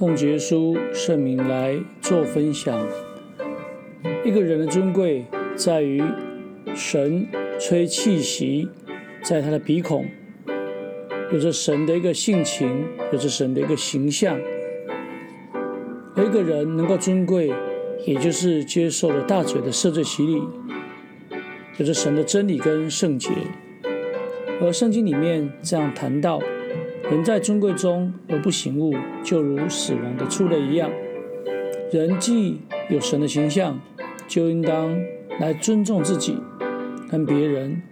[0.00, 2.88] 奉耶稣圣名来做分享。
[4.24, 6.02] 一个人的尊贵在于
[6.74, 7.28] 神
[7.58, 8.66] 吹气息
[9.22, 10.06] 在他的鼻孔，
[11.30, 14.40] 有着神的一个性情，有着神的一个形象。
[16.16, 17.52] 而一个人能够尊贵，
[18.06, 20.42] 也就是接受了大嘴的赦罪洗礼，
[21.76, 23.28] 有着神的真理跟圣洁。
[24.62, 26.40] 而圣经里面这样谈到。
[27.10, 30.88] 人在尊贵中而不醒悟，就如死亡的畜类一样。
[31.90, 33.80] 人既有神的形象，
[34.28, 34.96] 就应当
[35.40, 36.38] 来尊重自己
[37.10, 37.82] 跟别人，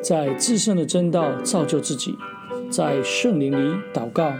[0.00, 2.16] 在至圣的真道造就自己，
[2.70, 4.32] 在圣灵里祷告，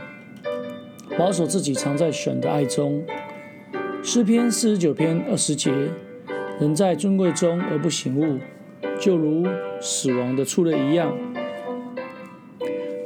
[1.19, 3.05] 保守自己藏在神的爱中。
[4.03, 5.71] 诗篇四十九篇二十节：
[6.59, 8.39] 人在尊贵中而不醒悟，
[8.99, 9.47] 就如
[9.79, 11.15] 死亡的畜类一样。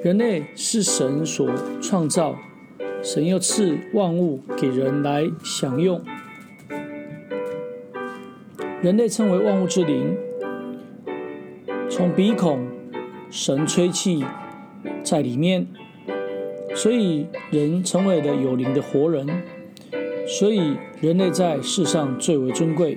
[0.06, 1.50] 人类是神所
[1.82, 2.38] 创造，
[3.02, 6.00] 神又赐万物给人来享用。
[8.80, 10.16] 人类称为万物之灵，
[11.90, 12.68] 从鼻孔
[13.32, 14.24] 神吹气
[15.02, 15.66] 在里面，
[16.76, 19.26] 所以人成为了有灵的活人。
[20.24, 22.96] 所以人类在世上最为尊贵。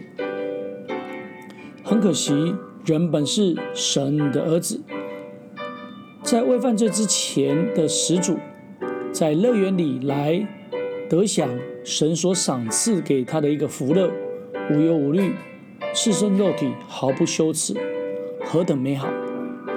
[1.83, 2.53] 很可惜，
[2.85, 4.83] 人本是神的儿子。
[6.29, 8.37] 在未犯罪之前的始祖，
[9.11, 10.47] 在乐园里来
[11.09, 11.49] 得享
[11.83, 14.11] 神所赏赐给他的一个福乐，
[14.69, 15.33] 无忧无虑，
[15.91, 17.73] 赤身肉体毫不羞耻，
[18.45, 19.09] 何等美好！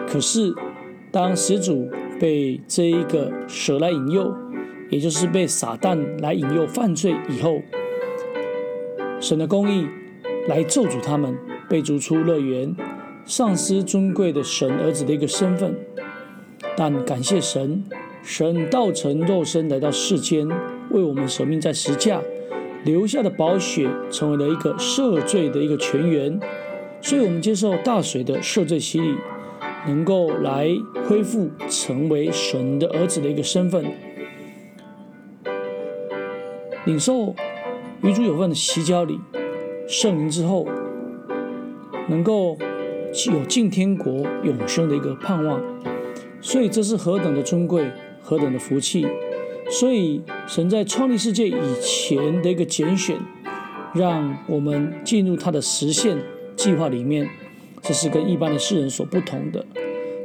[0.07, 0.53] 可是
[1.11, 1.89] 当始祖
[2.21, 4.31] 被这一个蛇来引诱，
[4.91, 7.63] 也就是被撒旦来引诱犯罪以后，
[9.19, 9.87] 神的公义
[10.49, 11.35] 来咒诅他们，
[11.67, 12.77] 被逐出乐园，
[13.25, 15.75] 丧失尊贵的神儿子的一个身份。
[16.77, 17.85] 但感谢神，
[18.23, 20.49] 神道成肉身来到世间，
[20.91, 22.21] 为我们舍命在十架，
[22.85, 26.41] 留下的宝血成为了一个赦罪的一个泉源，
[27.01, 29.15] 所以我们接受大水的赦罪洗礼，
[29.87, 30.71] 能够来
[31.07, 33.85] 恢复成为神的儿子的一个身份，
[36.87, 37.35] 领受
[38.03, 39.21] 与主有份的洗脚礼
[39.87, 40.67] 圣灵之后，
[42.09, 42.57] 能够
[43.31, 45.61] 有进天国永生的一个盼望。
[46.43, 49.07] 所以这是何等的尊贵，何等的福气！
[49.71, 53.17] 所以神在创立世界以前的一个拣选，
[53.95, 56.19] 让我们进入他的实现
[56.57, 57.31] 计划里面，
[57.81, 59.65] 这是跟一般的世人所不同的。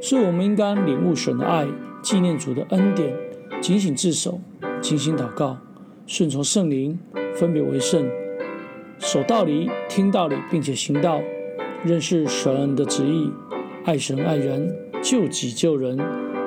[0.01, 1.67] 所以我们应该领悟神的爱，
[2.01, 3.15] 纪念主的恩典，
[3.61, 4.41] 警醒自守，
[4.81, 5.57] 精心祷告，
[6.07, 6.99] 顺从圣灵，
[7.35, 8.05] 分别为圣，
[8.97, 11.21] 守道理，听道理，并且行道，
[11.85, 13.31] 认识神的旨意，
[13.85, 14.86] 爱神爱人。
[15.01, 15.97] 救己救人，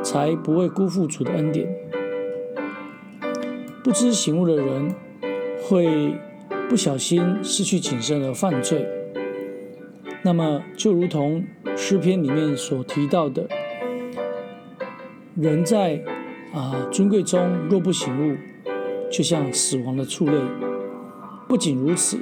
[0.03, 1.69] 才不会辜负主的恩典。
[3.83, 4.95] 不知醒悟的人，
[5.63, 6.15] 会
[6.69, 8.87] 不小心失去谨慎而犯罪。
[10.23, 11.45] 那么，就如同
[11.77, 13.49] 诗篇里面所提到的，
[15.35, 16.03] 人在
[16.53, 17.41] 啊尊贵中
[17.71, 18.37] 若不醒悟，
[19.11, 20.33] 就像死亡的畜类。
[21.49, 22.19] 不仅如此，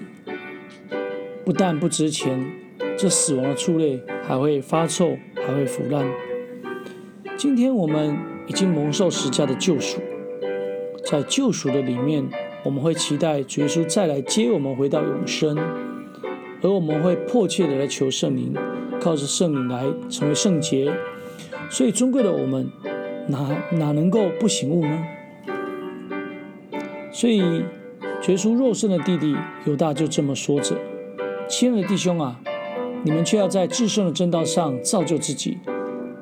[1.45, 2.51] 不但不值钱，
[2.97, 5.19] 这死亡的畜类还会发臭。
[5.49, 6.07] 还会腐烂。
[7.39, 8.15] 今天我们
[8.47, 9.99] 已经蒙受十架的救赎，
[11.07, 12.23] 在救赎的里面，
[12.63, 15.57] 我们会期待主耶稣再来接我们回到永生，
[16.61, 18.53] 而我们会迫切的来求圣灵，
[19.01, 20.93] 靠着圣灵来成为圣洁。
[21.71, 22.71] 所以尊贵的我们
[23.27, 25.03] 哪哪能够不醒悟呢？
[27.11, 29.35] 所以耶稣肉身的弟弟
[29.65, 30.77] 犹大就这么说着
[31.49, 32.39] ：“亲爱的弟兄啊。”
[33.05, 35.59] 你们却要在至圣的正道上造就自己，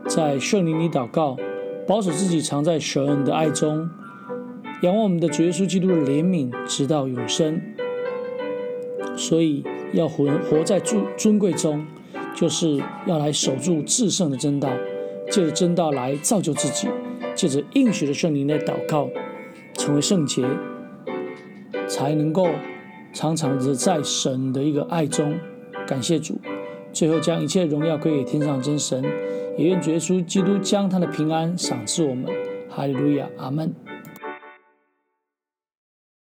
[0.06, 1.36] 在圣灵里祷告，
[1.86, 3.88] 保守自己藏在神的爱中，
[4.82, 7.60] 仰望我们的主耶稣基督的怜悯，直到永生。
[9.16, 11.84] 所以要活活在尊尊贵中，
[12.34, 14.68] 就是要来守住至圣的正道，
[15.30, 16.88] 借着正道来造就自己，
[17.34, 19.08] 借着应许的圣灵来祷告，
[19.74, 20.46] 成为圣洁，
[21.88, 22.46] 才能够
[23.14, 25.34] 常常的在神的一个爱中。
[25.86, 26.38] 感谢主。
[26.96, 29.04] 最后将一切荣耀归给天上真神，
[29.58, 32.32] 也愿主耶稣基督将他的平安赏赐我们。
[32.70, 33.70] 哈利路亚，阿门。